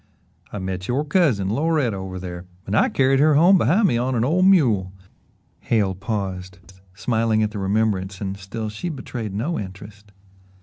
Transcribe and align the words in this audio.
"I 0.51 0.57
met 0.57 0.87
your 0.87 1.05
cousin, 1.05 1.51
Loretta, 1.53 1.95
over 1.95 2.17
there 2.17 2.47
and 2.65 2.75
I 2.75 2.89
carried 2.89 3.19
her 3.19 3.35
home 3.35 3.59
behind 3.59 3.87
me 3.87 3.99
on 3.99 4.15
an 4.15 4.25
old 4.25 4.45
mule" 4.47 4.91
Hale 5.59 5.93
paused, 5.93 6.57
smiling 6.95 7.43
at 7.43 7.51
the 7.51 7.59
remembrance 7.59 8.19
and 8.19 8.35
still 8.35 8.67
she 8.69 8.89
betrayed 8.89 9.35
no 9.35 9.59
interest. 9.59 10.11